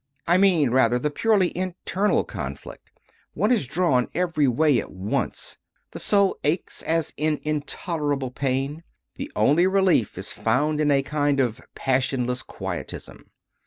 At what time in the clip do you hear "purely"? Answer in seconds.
1.11-1.55